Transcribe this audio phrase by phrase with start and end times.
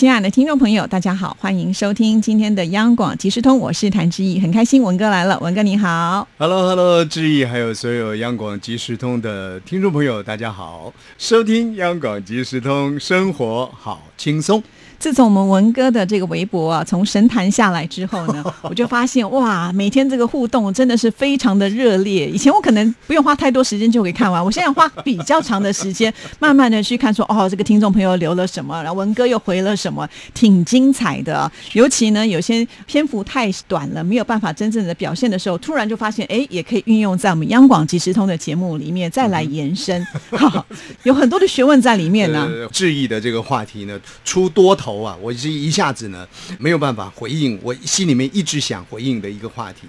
[0.00, 6.26] 亲爱的听众朋友，大家好，欢迎收听今天的央广即时通，我是谭志毅，很开心文哥来了，文哥你好。
[6.38, 14.62] Hello，Hello，志毅，还有所有央广即时通的听众朋友，大家好，收听央广即时通，生活好轻松。
[15.00, 22.28] 自从我们文哥的这个微博啊，从神坛下来之后呢， 我就发现哇，每天这个互动真的是非常的热烈。
[22.28, 31.50] 以前我可能不用花太多时间就可以看完，我现在花比较长的时间，慢慢的去看说，哦，这个听众朋友留了什么，然后文哥又回了什么，挺精彩的。
[31.72, 40.62] 尤其呢，有些篇幅太短了，没有办法真正的表现的时候，突然就发现，哎，也可以运用在我们央广即时通的节目里面再来延伸，哈
[41.04, 42.46] 有很多的学问在里面呢。
[42.46, 46.26] 呃，志毅的这个话题呢，出多头啊，我是一下子呢
[46.58, 49.82] 没有办法回应，我心里面一直想回应的一个话题。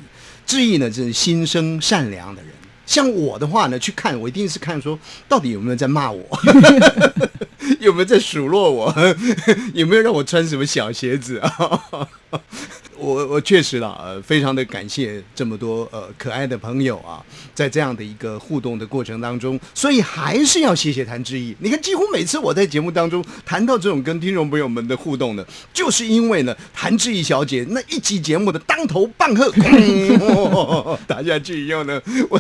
[0.45, 2.51] 志毅呢，就是心生善良的人。
[2.85, 4.99] 像我的话呢，去看我一定是看说，
[5.29, 6.25] 到底有没有在骂我，
[7.79, 8.93] 有没有在数落我，
[9.73, 11.89] 有没有让我穿什么小鞋子啊？
[13.01, 17.17] 我我确实啦，呃，非常的感谢这么多呃可爱的朋友啊，
[17.55, 21.55] 在这样的一个互动的过程当中，所以还是要谢谢谭志毅。
[21.59, 25.43] 你看，几乎每次我在节目当中谈到这种跟听众朋友们的互动呢，
[25.73, 29.51] 就是因为呢，谭志毅小姐那一集节目的当头棒喝，
[31.07, 31.99] 打下去以后呢，
[32.29, 32.39] 我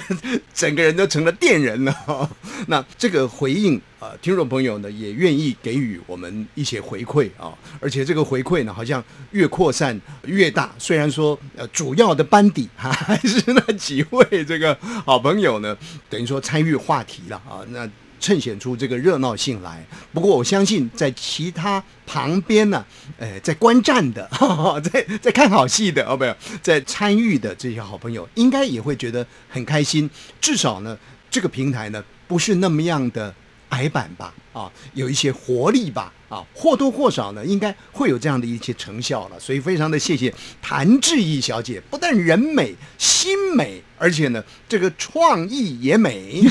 [0.53, 2.29] 整个人都成了电人了。
[2.67, 3.81] 那这个回应。
[4.01, 10.73] 呃，听众朋友呢也愿意给予我们一些回馈啊，而且这个回馈呢好像越扩散越大。
[10.79, 15.77] 虽然说呃主要的班底哈、还是那几位这个好朋友呢，
[16.09, 17.87] 等于说参与话题了啊，那
[18.19, 19.85] 衬显出这个热闹性来。
[20.11, 22.83] 不过我相信在其他旁边呢，
[23.19, 30.09] 呃，在观战的， 哈哈在在看好戏的哦，不有在参与的这些好朋友，应该也会觉得很开心。
[30.39, 30.97] 至少呢，
[31.29, 33.31] 这个平台呢不是那么样的。
[33.71, 39.39] 矮板吧，啊，有一些活力吧，啊，或多或少呢，应该会有这样的一些成效了。
[39.39, 46.43] 所以非常的谢谢谭志毅小姐，不但人美心美，而且呢，这个创意也美。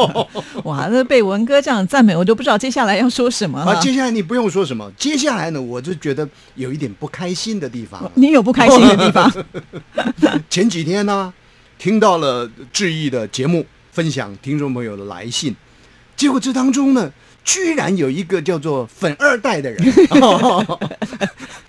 [0.64, 3.72] 哇，那被文哥这样赞美，我都不知道接下来要说什么了。
[3.72, 8.10] 啊，接下来你不用说什么，接下来呢，我就觉得有一点不开心的地方。
[8.14, 9.30] 你有不开心的地方？
[10.48, 11.30] 前几天呢，
[11.78, 15.54] 听到了志毅的节目，分享听众朋友的来信。
[16.16, 17.12] 结果这当中呢，
[17.44, 20.80] 居然有一个叫做“粉二代”的人、哦、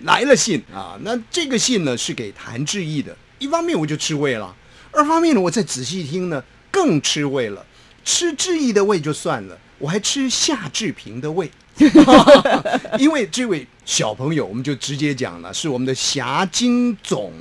[0.00, 0.96] 来了信啊。
[1.02, 3.16] 那这个信呢是给谭志毅的。
[3.38, 4.54] 一方面我就吃味了，
[4.92, 7.64] 二方面呢我再仔细听呢更吃味了。
[8.04, 11.50] 吃志毅的味就算了，我还吃夏志平的味，
[12.98, 17.32] 因为这位小朋友我们就直接讲了，是我们的霞金总。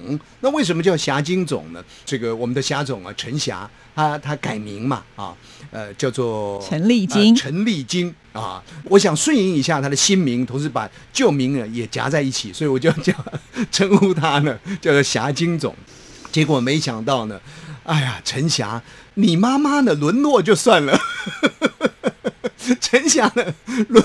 [0.41, 1.83] 那为什么叫霞金总呢？
[2.05, 5.33] 这个我们的霞总啊，陈霞，他他改名嘛啊。
[5.71, 13.13] 呃，叫做陈丽金，呃、陈丽金啊，我想顺应一下他的新名，同时把旧名呢也夹在一起，所以我就叫
[13.71, 15.75] 称呼他呢叫做霞金总。
[16.31, 17.41] 结果没想到呢，
[17.83, 18.81] 哎呀，陈霞，
[19.15, 20.97] 你妈妈呢沦落就算了，
[22.81, 23.53] 陈翔呢
[23.89, 24.03] 沦，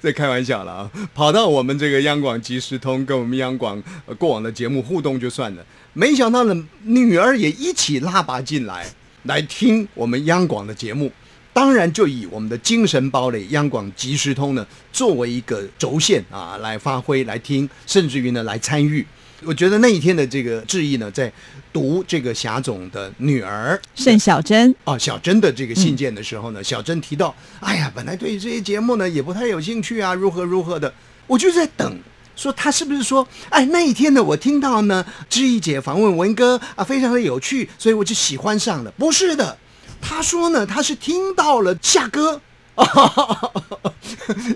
[0.00, 3.82] 在开玩笑了啊，跑到我们这个央广即时通跟我们央广、
[4.18, 8.86] 过往的节目互动就算了，没想到呢女儿也一起拉拔进来。
[9.24, 11.10] 来听我们央广的节目，
[11.52, 19.04] 当然就以我们的精神堡垒央广即时通呢作为一个轴线啊来发挥来听，甚至于呢来参与。
[19.44, 21.32] 我觉得那一天的这个志毅呢，在
[21.72, 30.92] 读这个霞总的女儿盛小珍哦小珍的这个信件的时候呢，嗯、小珍提到，哎呀，本来对这些节目呢也不太有兴趣啊，如何如何的，
[31.26, 31.98] 我就在等。
[32.36, 38.90] 说他是不是说，哎，那一天呢，我听到呢，志毅姐访问文哥啊，非常的有趣，所以我就喜欢上了。
[38.92, 39.58] 不是的，
[40.00, 42.40] 他说呢，他是听到了夏哥，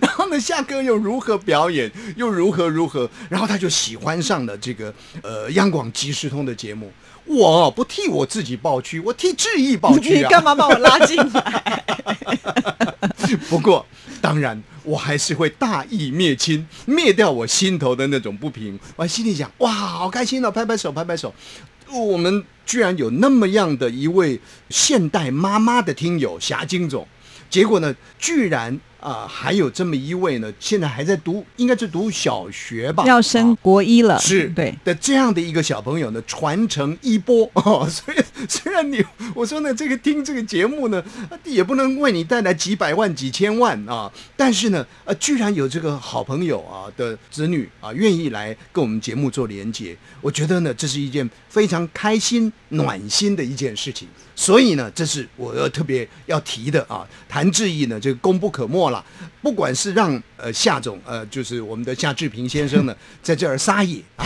[0.01, 4.93] 然后呢，夏哥又如何表演，又如何如何，然后他就喜欢上了这个
[5.23, 6.93] 呃央广即时通的节目。
[7.25, 10.19] 我不替我自己抱屈，我替志毅抱屈！
[10.19, 11.85] 你干嘛把我拉进来？
[13.49, 13.87] 不过，
[14.21, 14.63] 当然。
[14.85, 18.77] 我还是会大义灭亲，灭掉我心头的那种不平。
[18.97, 21.33] 我心里想，哇，好开心哦，拍拍手，拍拍手。
[21.89, 24.41] 我们居然有那么样的一位
[24.71, 27.07] 现代妈妈的听友霞金总，
[27.53, 34.73] 结果呢，居然啊、还有这么一位呢，现在还在读，应该是读小学吧，要升啊国一了，是对。
[34.85, 37.87] 的这样的一个小朋友呢，传承一波 哦。
[37.89, 38.19] 所以
[38.49, 39.05] 虽然你
[39.35, 54.07] 我说呢，这个听这个节目呢，呃也不能为你带来几百万、几千万啊，但是呢，呃，居然有这个好朋友啊的子女啊，愿意来跟我们节目做连接，我觉得呢，这是一件非常开心、暖心的一件事情。
[54.35, 57.07] 所以呢，这是我要特别要提的啊。
[57.29, 59.05] 谭志毅呢，这个功不可没了。
[59.43, 64.25] 不管是让呃夏总呃，就是我们的夏志平先生呢， 在这儿撒野 啊，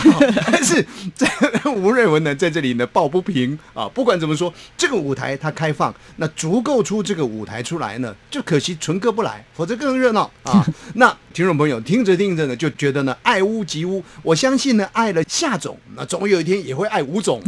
[0.51, 0.85] 但是
[1.15, 1.27] 在
[1.75, 3.87] 吴瑞文呢在这里呢抱不平啊。
[3.89, 10.63] 不管怎么说，这个舞台它开放，那足够出这个舞台出来呢，就可惜纯哥不来，否则更热闹啊。
[10.93, 14.03] 那听众朋友听着听着呢，就觉得呢爱屋及乌。
[14.21, 17.41] 我相信呢，爱了夏总，那总有一天也会爱吴总。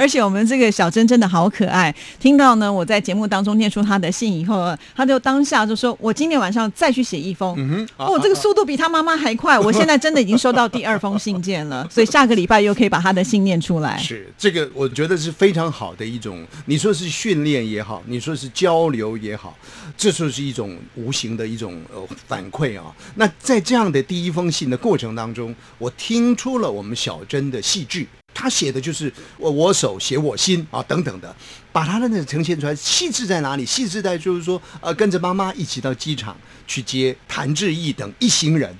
[0.00, 1.94] 而且我们这个小珍真的好可爱。
[2.18, 7.54] 听到呢，我在节目当中念出她的信以后，她就当下就说：“我今天晚上再去写一封。
[7.58, 9.58] 嗯哼哦，这个速度比她妈妈还快。
[9.60, 13.98] 我现在真的已经收到第二封信件了，所以下个礼拜又可以把她的信念出来。
[13.98, 19.54] 是这个，我觉得是非常好的一种，你说是训练也好，你说是交流也好，
[19.98, 22.86] 这就是一种无形的一种呃反馈啊。
[23.16, 28.08] 那在这样的第一封信的过程当中，我听出了我们小珍的戏剧。
[28.32, 31.34] 他写的就是我我手写我心啊等等的，
[31.72, 32.74] 把他的那个呈现出来。
[32.74, 33.66] 细致在哪里？
[33.66, 36.36] 细致在就是说，呃，跟着妈妈一起到机场
[36.66, 38.74] 去接谭志毅等一行人。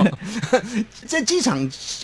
[1.06, 1.58] 在机场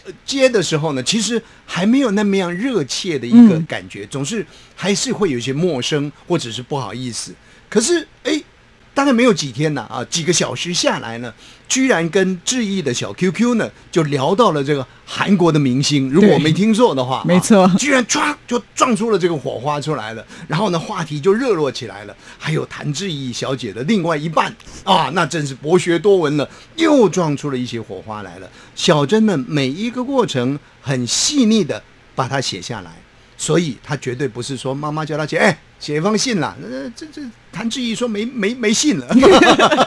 [0.04, 7.34] 呃接的时候呢，其实还没有那么样热切的一个嗯感觉，总是还是会有一些陌生或者是不好意思。
[7.68, 8.40] 可是哎，
[8.96, 11.30] 大概没有几天呢啊，几个小时下来呢，
[11.68, 22.16] 居然跟志毅的小 QQ 呢就聊到了这个韩国的明星，如果我没听错的话，没错啊居然唰就撞出了这个火花出来了，然后呢话题就热络起来了。
[22.38, 24.50] 还有谭志毅小姐的另外一半
[24.82, 28.48] 啊，那真是博学多闻了，又撞出了一些火花来了。
[28.74, 31.82] 小珍呢每一个过程很细腻的
[32.14, 32.92] 把它写下来。
[33.36, 36.56] 所以他绝对不是说妈妈叫他写，哎，写一封信啦。
[36.62, 37.22] 呃，这这
[37.52, 39.06] 谭志毅说没没没信了，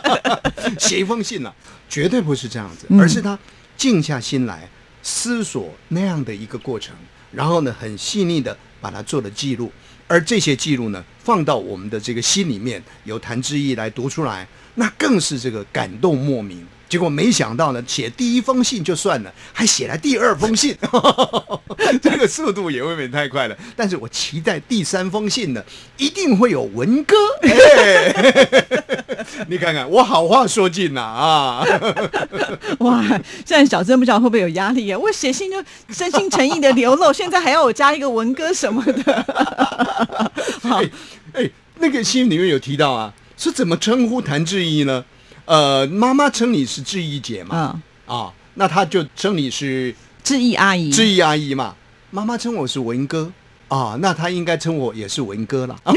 [0.77, 1.53] 写一封信了，
[1.89, 3.37] 绝对不是这样子，嗯而是他
[3.75, 4.69] 静下心来
[5.01, 6.95] 思索那样的一个过程，
[7.31, 9.71] 然后呢，很细腻的把它做了记录，
[10.07, 16.65] 而这些记录呢，放到我们的这个心里面，由谭志毅来读出来，那更是这个感动莫名。
[16.89, 20.75] 结果没想到呢，写第一封信就算了，还写来第二封信，
[22.01, 23.55] 这个速度也未免太快了。
[23.75, 25.63] 但是我期待第三封信呢，
[25.97, 27.15] 一定会有文哥。
[27.43, 28.65] 哎，
[29.47, 31.63] 你看看我好话说尽了啊！
[32.79, 33.03] 哇，
[33.45, 34.97] 现在小珍不知道会不会有压力啊？
[34.97, 35.63] 我写信就
[35.93, 39.25] 真心诚意的流露，现在还要我加一个文哥什么的。
[40.63, 40.89] 好，哎
[41.33, 45.05] 哎，那个信里面有提到啊，是怎么称呼谭志毅呢？
[45.49, 51.73] 呃，妈妈称你是志毅姐嘛，嗯，啊，那他就称你是志毅阿姨，志毅阿姨嘛。
[52.11, 53.31] 妈妈称我是文哥
[53.67, 55.75] 啊，那他应该称我也是文哥了。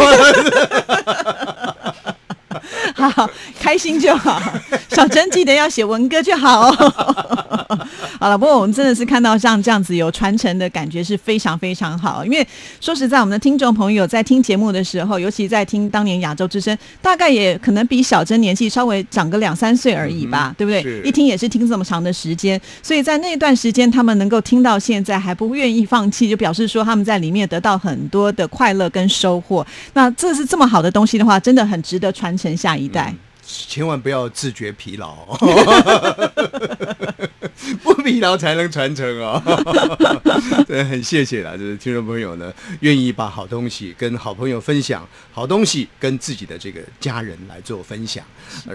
[2.94, 3.28] 好，
[3.60, 4.40] 开心就好。
[4.88, 6.70] 小珍记得要写文哥就好、
[8.23, 12.25] 好了，不过我们真的是看到像这样子有传承的感觉是非常非常好。
[12.25, 12.47] 因为
[12.81, 21.03] 说实在，我们的听众朋友在听节目的时候，尤其在听当年亚洲之声，大概也可能比小珍年纪稍微长个两三岁而已吧，嗯对不对？
[21.03, 29.67] 一听也是听这么长的时间，所以在那段时间，他们能够听到现在还不愿意放弃，就表示说他们在里面得到很多的快乐跟收获。
[29.95, 33.12] 那这是这么好的东西的话，真的很值得传承下一代。
[33.45, 35.14] 千万不要自觉疲劳，
[37.83, 39.40] 不疲劳才能传承哦。
[40.66, 48.25] 对很谢谢啦，就是听众朋友呢，愿意把好东西跟好朋友分享，好东西跟自己的这个家人来做分享，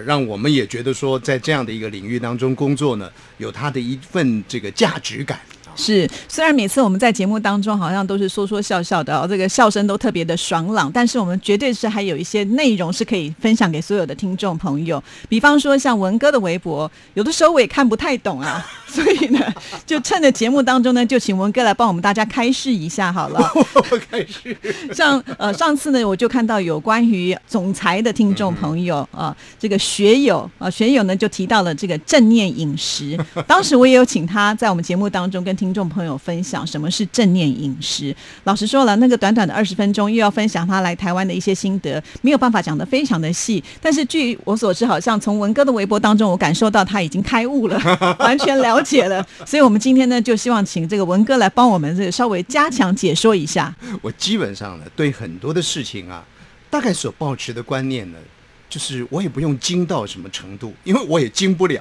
[0.04, 5.40] 让我们也觉得说，在这样的一个领域当中工作呢，有它的一份这个价值感。
[5.78, 15.02] 啊是，虽然每次我们在节目当中好像都是说说笑笑的、哦，这个笑声都特别的爽朗，但是我们绝对是还有一些内容是可以分享给所有的听众朋友。
[15.28, 19.40] 比方说像文哥的微博，有的时候我也看不太懂啊， 所以呢，
[19.86, 23.40] 就趁着节目当中呢，就请文哥来帮我们大家开示一下好了。
[24.10, 24.56] 开示，
[24.92, 33.18] 像呃上次呢，我就看到有关于总裁的听众朋友啊、这个学友啊、学友呢就提到了这个正念饮食。
[33.46, 38.14] 当时我也有请他在我们节目当中跟听众朋友分享什么是正念饮食。
[38.44, 43.62] 老实说了，那个短短的二十分钟又要分享他来台湾的一些心得，没有办法讲得非常的细。
[43.80, 47.80] 但是据我所知，好像从文哥的微博当中，我感受到他已经开悟了，
[48.20, 49.26] 完全了解了。
[49.46, 53.74] 所以我们今天呢，就希望请这个文哥来帮我们这个稍微加强解说一下。
[54.02, 56.24] 我基本上呢，对很多的事情啊，
[56.70, 58.18] 大概所抱持的观念呢，
[58.68, 61.80] 就是我也不用精到什么程度，因为我也精不了。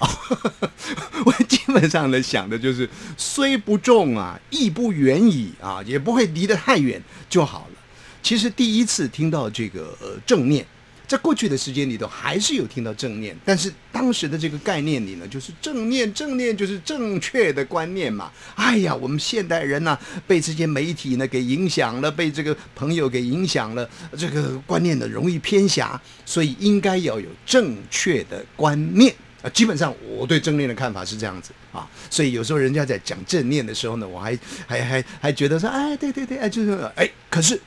[1.25, 7.79] 我基本上呢想的就是，虽不重啊，亦不远矣啊，也不会离得太远就好了。
[8.24, 10.65] 其实第一次听到这个正念。
[11.08, 18.30] 在过去的时间里头，还是有听到正念，但是当时的这个概念里呢，就是正念，正念就是正确的观念嘛。
[18.56, 19.98] 哎呀，我们现代人呢，
[20.28, 29.50] 被这些媒体呢给影响了，被这个朋友给影响了，这个观念呢容易偏狭，所以应该要有正确的观念啊。
[29.52, 34.38] 基本上我对正念的看法是这样子啊，所以有时候人家在讲正念的时候呢，我还
[34.68, 37.58] 还还还觉得说，哎，对对对，哎，就是哎，可是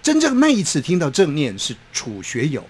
[0.00, 2.64] 真正那一次听到正念是楚学友。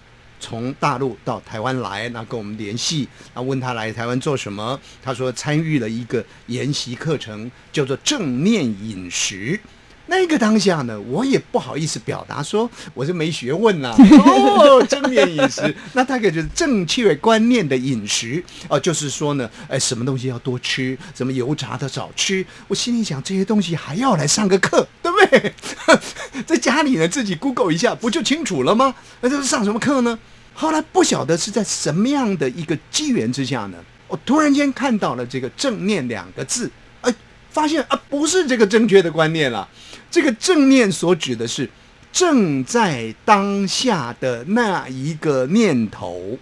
[0.44, 4.78] 从大陆到台湾来，那跟我们联系，那问他来台湾做什么？
[5.02, 9.58] 他说参与了一个研习课程，叫做正念饮食。
[10.06, 13.96] 那个当下呢，我也不好意思表达说我是没学问呐。
[13.96, 22.44] 哦，正念饮食，那大概就是正确观念的饮食哦，就是说呢，哎，什么东西要多吃，什么油炸的少吃。
[22.68, 25.54] 我心里想，这些东西还要来上个课，对不对？
[26.44, 28.94] 在家里呢，自己 Google 一下，不就清楚了吗？
[29.22, 30.18] 那这是上什么课呢？
[30.54, 36.70] 后来不晓得是在什么样的一个机缘之下呢，我突然间看到了这个“正念”两个字，
[37.00, 37.12] 哎，
[37.50, 39.68] 发现啊，不是这个正确的观念了。
[40.10, 41.68] 这个正念所指的是
[42.12, 46.38] 正在当下的那一个念头。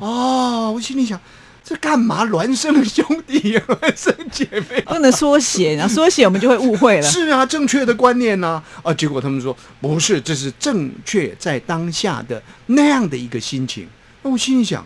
[0.00, 1.20] 哦，我心里想。
[1.70, 2.24] 这干嘛？
[2.26, 5.86] 孪生兄弟，孪生姐妹，不能缩写啊！
[5.86, 7.08] 缩写我们就会误会了。
[7.08, 8.60] 是啊，正确的观念呢？
[8.82, 13.86] 啊，结果他们说不是，这是正确在当下的那样的一个心情。
[14.22, 14.84] 那我心里想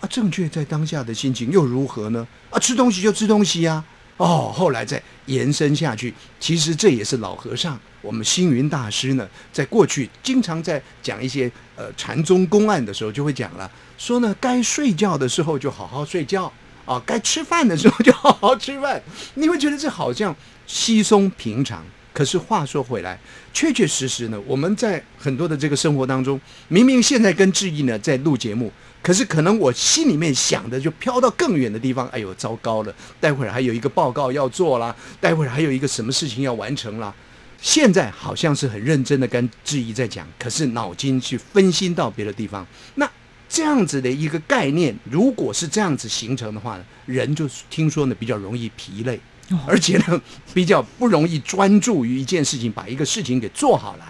[0.00, 2.26] 啊，正确在当下的心情又如何呢？
[2.50, 3.84] 啊，吃东西就吃东西呀。
[4.16, 16.52] 哦，后来再延伸下去，其实这也是老和尚，我们星云大师呢，在过去经常在讲一些呃禅宗公案的时候，就会讲了，说呢，该睡觉的时候就好好睡觉
[16.84, 19.02] 啊，该吃饭的时候就好好吃饭。
[19.34, 21.82] 你会觉得这好像稀松平常，
[22.12, 23.18] 可是话说回来，
[23.54, 28.70] 确确实实呢，我们在很多的这个生活当中，明明现在跟志毅呢在录节目。
[29.02, 32.94] 可是可能我心里面想的就飘到更远的地方，哎呦，糟糕了！
[33.20, 37.14] 待会儿还有一个报告要做啦，待会儿还有一个什么事情要完成啦。
[37.64, 42.66] 现在好像是很认真的跟志毅在讲，可是脑筋去分心到别的地方。
[42.96, 43.10] 那
[43.48, 49.18] 这样子的一个概念，如果是这样子形成的话呢，人就听说呢比较容易疲累，
[49.66, 50.20] 而且呢
[50.52, 54.06] 比较不容易专注于一件事情，把一个事情给做好来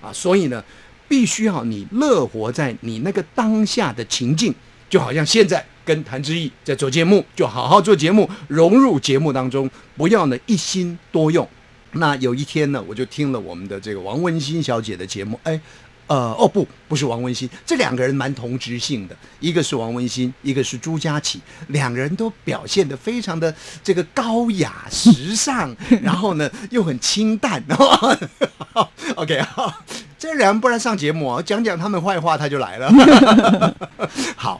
[0.00, 0.10] 啊。
[0.10, 0.64] 所以呢。
[1.06, 4.52] 必须要你乐活在你那个当下的情境，
[4.88, 11.46] 就好像现在跟谭志毅在做节目，就好好做节目，融入节目当中，不要呢一心多用。
[11.94, 15.60] 那有一天呢，我就听了我们的这个王文新小姐的节目，哎，
[16.06, 27.62] 呃，哦不，不是王文新，这两个人蛮同质性的，一个是王文新， 一个是朱佳琪，两个人都表现的非常的这个高雅时尚， 然后呢又很清淡，
[29.16, 29.82] OK 好。
[30.16, 33.74] 这人不然上节目啊，讲讲他们坏话，他就来了。
[34.36, 34.58] 好，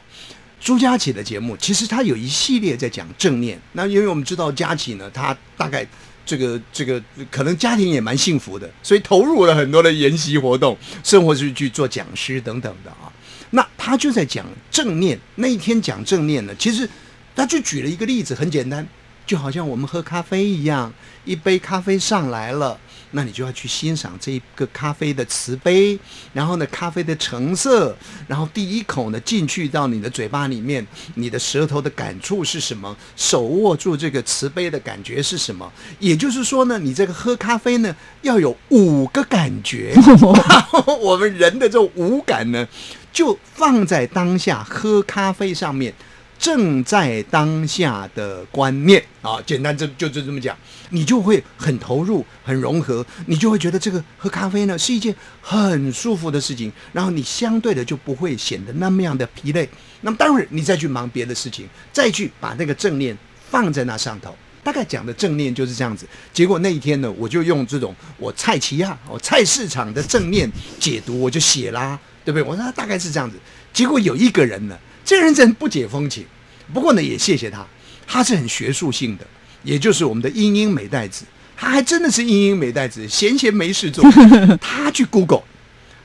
[0.59, 3.59] 朱佳琪的节目其实他有一系列在讲正念。
[3.71, 5.83] 那因为我们知道佳琪呢，他大概
[6.25, 13.11] 这个这个可能家庭也蛮幸福的，所以投入了很多的研习活动，生活是去做讲师等等的啊。
[13.51, 15.17] 那他就在讲正念。
[15.35, 16.89] 那一天讲正念呢，其实
[17.35, 18.85] 他就举了一个例子，很简单，
[19.25, 20.91] 就好像我们喝咖啡一样，
[21.23, 22.77] 一杯咖啡上来了。
[23.15, 25.97] 那你就要去欣赏这一个咖啡的瓷杯，
[26.33, 27.95] 然后呢，咖啡的成色，
[28.27, 32.93] 然后第一口呢进去到你的嘴巴里面，你的舌头的感触是什么？
[33.15, 35.71] 手握住这个瓷杯的感觉是什么？
[35.99, 39.95] 也就是说呢，你这个喝咖啡呢要有五个感觉。
[40.99, 42.67] 我们人的这种五感呢，
[43.13, 45.93] 就放在当下喝咖啡上面。
[46.37, 50.55] 正在当下的观念啊，简单这就就这么讲，
[50.89, 59.67] 你就会很投入、很融合，你就会觉得这个喝咖啡呢是一件很舒服的事情，然后你相对的就不会显得那么样的疲累。
[60.01, 63.17] 那么待会儿你再去忙别的事情，再去把那个正念
[63.49, 66.05] 放在那上头，大概讲的正念就是这样子。
[66.31, 72.43] 结果那一天呢，我就用这种我菜奇亚、我菜市场的正念解读，我就写啦，对不对？
[72.43, 73.37] 我说大概是这样子。
[73.73, 74.77] 结果有一个人呢。
[75.05, 76.25] 这人真不解风情，
[76.73, 77.63] 不过呢，也谢谢他，
[78.07, 79.25] 他是很学术性的，
[79.63, 81.23] 也就是我们的英英美代子，
[81.55, 84.03] 他还真的是英英美代子，闲闲没事做，
[84.59, 85.43] 他去 Google，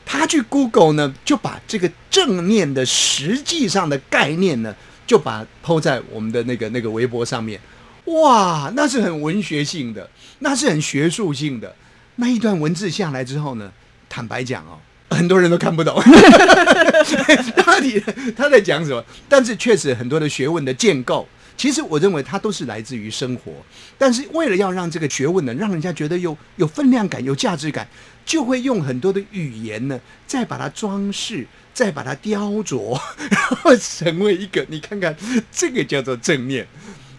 [0.05, 4.77] 他去 Google 呢，就把这个正念的实际上的概念呢，
[5.07, 7.59] 就把抛在我们的那个那个微博上面，
[8.05, 11.75] 哇，那是很文学性的，那是很学术性的，
[12.17, 13.73] 那一段文字下来之后呢，
[14.11, 14.79] 坦白讲哦。
[15.11, 15.95] 很多人都看不懂，
[17.65, 18.03] 到底
[18.37, 19.05] 他在讲什么？
[19.29, 23.53] 但是确实很多的学问的建构，其实我认为它都是来自于生活。
[23.99, 27.87] 但是为了要让这个学问呢，让人家觉得有有分量感、有价值感，
[28.25, 32.99] 就会用很多的语言呢，再把它装饰，再把它雕琢，
[33.29, 35.15] 然后成为一个你看看，
[35.51, 36.67] 这个叫做正面。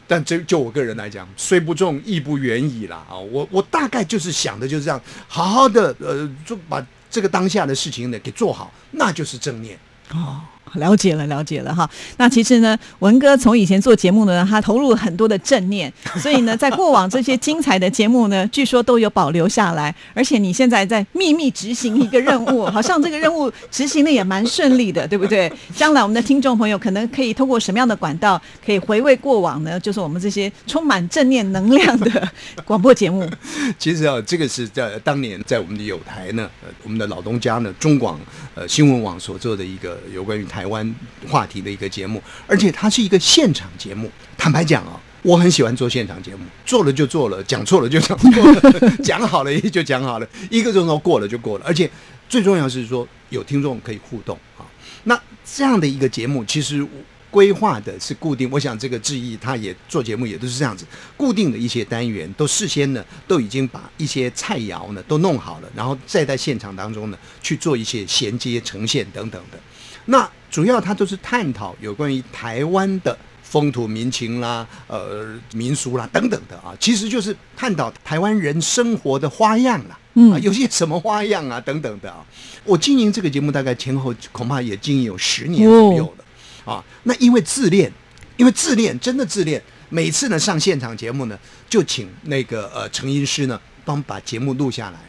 [0.07, 3.15] 但就就我个人来讲，虽不重，亦不远矣啦啊！
[3.17, 9.77] 我我大概就是想的就是这样，好好的呃，就把这个当下的事情呢给做好，那就是正念。
[10.11, 10.41] 哦，
[10.75, 11.89] 了解了，了解了哈。
[12.17, 19.93] 那其实呢，文哥从以前做节目呢，他投入了很多的正念，所以呢，在过往这些精彩的节目呢，据说都有保留下来。
[20.13, 25.51] 而且你现在在秘密执行一个任务，好像这个任务执行的也蛮顺利的，对不对？
[25.75, 29.79] 将来我们的听众朋友可能可以通过什么样的管道，可以回味过往呢？
[29.79, 32.29] 就是我们这些充满正念能量的
[32.65, 33.27] 广播节目。
[33.77, 38.19] 其实啊，这个是在当年在我们的有台呢，呃，我们的老东家呢，中广
[38.55, 40.95] 呃新闻网所做的一个有关于台湾
[41.27, 44.11] 话题的一个节目，而且它是一个现场节目。
[44.37, 51.65] 坦白讲啊，我很喜欢做现场节目，做了就做了，讲错了就讲错了， 讲好了也就讲好了，一个钟头过了就过了。
[51.65, 51.89] 而且
[52.27, 54.65] 最重要是说有听众可以互动啊。
[55.03, 56.87] 那这样的一个节目，其实。
[57.31, 69.57] 规划的是固定，我想这个志毅他也做节目也都是这样子，固定的一些单元都事先呢都已经把一些菜肴呢都弄好了，然后再在现场当中呢去做一些衔接呈现等等的。
[70.05, 79.99] 那主要它都是探讨有关于台湾的风土民情啦、呃民俗啦等等的啊，其实就是探讨台湾人生活的花样啦，
[80.33, 82.25] 啊有些什么花样啊等等的啊。
[82.63, 86.25] 我经营这个节目大概前后恐怕也经营有十年左右了。
[86.63, 87.91] 啊，那因为自恋，
[88.37, 89.61] 因为自恋，真的自恋。
[89.89, 94.99] 每次呢上现场节目呢，就请那个呃成音师呢帮把节目录下来，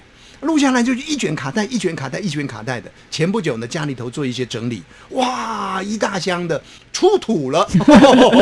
[0.43, 2.91] 录下来就是一卷卡带，一卷卡带，一卷卡带的。
[3.11, 6.61] 前不久呢家里头做一些整理，哇，一大箱的
[6.93, 7.67] 出土了，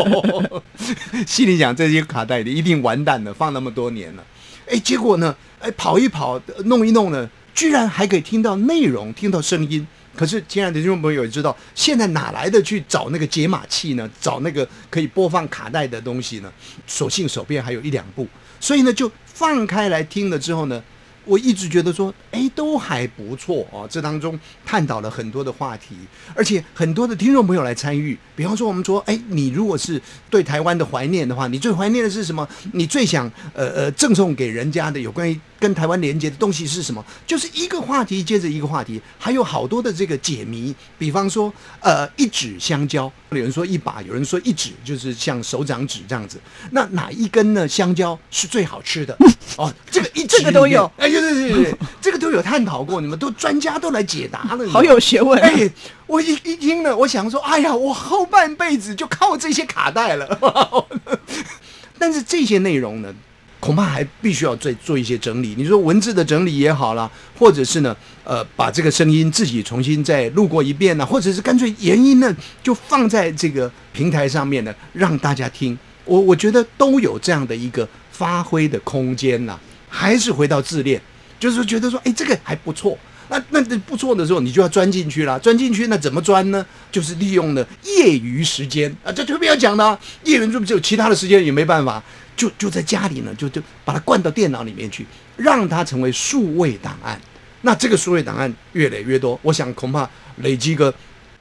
[1.27, 4.25] 心里想这些卡带的一定完蛋了，放那么多年了。
[4.67, 9.87] 哎，结果呢，哎跑一跑，弄一弄呢，居然还可以听到内容，听到声音。
[10.17, 14.09] 可是，亲爱的听众朋友也知道，现在哪来的去找那个解码器呢？
[14.21, 16.51] 找那个可以播放卡带的东西呢？
[16.87, 18.27] 所幸手边还有一两部，
[18.59, 20.83] 所以呢，就放开来听了之后呢。
[21.31, 23.87] 我一直觉得说，哎，都还不错啊。
[23.89, 25.95] 这当中探讨了很多的话题，
[26.35, 28.19] 而且很多的听众朋友来参与。
[28.35, 32.49] 比方说，我们说，哎，你如果是对台湾的怀念的话，你最怀念的是什么？
[32.73, 37.05] 你最想呃呃赠送给人家的有关于跟台湾连接的东西是什么？
[37.25, 40.75] 就是一个话题接着一个话题，还有好多的这个解谜。
[40.99, 46.41] 比方说，呃，一指香蕉，有人说一把，有人说一指，就是像手掌指这样子。
[46.73, 47.69] 那哪一根呢？
[47.69, 49.17] 香蕉是最好吃的？
[49.57, 51.09] 哦，这个一这个都有，哎。
[51.21, 55.39] 对对对对，这个都有探讨过，你们都专家都来解答了，好有学问。
[55.41, 55.71] 哎，
[56.07, 60.87] 我一一听了，我想说，哎呀，我后半辈子就靠这些卡带了。
[61.99, 63.15] 但是这些内容呢，
[63.61, 65.55] 恐怕还必须要再做一些整理。
[65.57, 75.79] 你说文字的整理也好啦，或者是呢，呃，把这个声音自己重新再录过一遍呢，或者是干脆原音呢，就放在这个平台上面呢，让大家听。
[76.05, 79.57] 我我觉得都有这样的一个发挥的空间呐。
[79.89, 81.01] 还是回到自恋。
[81.39, 82.97] 就是觉得说，哎，这个还不错。
[83.31, 85.39] 那那不错的时候，你就要钻进去了。
[85.39, 86.65] 钻进去，那怎么钻呢？
[86.93, 89.99] 就是利用了业余时间啊，这特别要讲的。
[90.25, 92.03] 业余就只有其他的时间也没办法，
[92.41, 97.21] 就就在家里呢，就就把它灌到电脑里面去，让它成为数位档案。
[97.61, 100.95] 那这个数位档案越累越多，我想恐怕累积个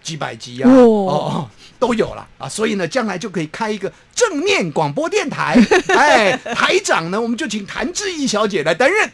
[0.04, 0.76] 几百集啊，哦。
[1.08, 5.58] 哦都有了啊，所以呢，将来就可以开一个正面广播电台。
[5.96, 9.10] 哎，台长呢，我们就请谭志毅小姐来担任。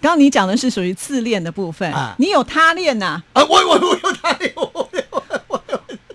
[0.16, 3.22] 刚你讲的是属于自恋的部分啊，你有他恋呐？
[3.34, 4.50] 啊，我我我有他恋。
[4.56, 4.73] 我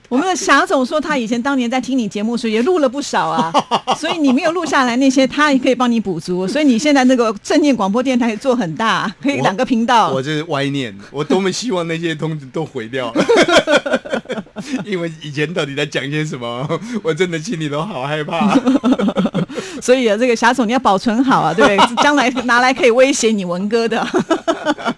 [0.17, 3.51] 们的霞总说，他以前当年在听你节目时也录了不少啊，
[3.97, 6.47] 所以你没有录下来那些，他也可以帮你补足。
[6.47, 10.09] 所以你现在那个正念广播电台做很大，可以两个频道。
[10.09, 13.13] 我这是歪念，我多么希望那些通知都毁掉。
[14.83, 16.67] 因为以前到底在讲些什么，
[17.01, 18.53] 我真的心里都好害怕。
[19.81, 24.05] 所以啊，这个霞总你要保存好啊，对，将来拿来可以威胁你文哥的。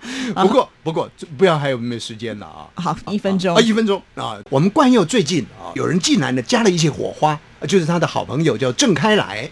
[0.33, 2.67] 不过，不过不要还有没有时间了啊？
[2.75, 4.39] 好，一分钟啊，一分钟啊。
[4.49, 9.49] 我们冠佑最近啊，有人进来呢，加了一些火花，就是他的好朋友叫郑开来，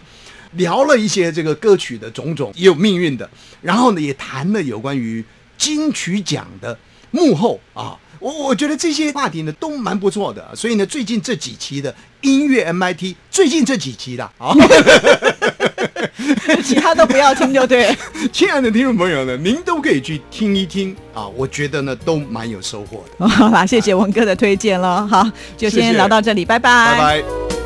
[0.53, 3.29] 聊了一些这个歌曲的种种，也有命运的，
[3.62, 5.23] 然后呢，也谈了有关于
[5.57, 6.77] 金曲奖的
[7.12, 7.97] 幕后啊。
[8.19, 14.53] 我我觉得这些话题呢都蛮不错的，所以呢，最近这几期的音乐 MIT，最近这几期的啊。
[16.63, 17.95] 其他都不要听就对了。
[18.31, 23.27] 亲爱的听众朋友呢，您都可以去听一听啊，我觉得呢都蛮有收获的。
[23.29, 25.05] 好啦，谢谢文哥的推荐了。
[25.07, 26.97] 好，就先聊到这里，拜拜。
[26.97, 27.58] 拜拜。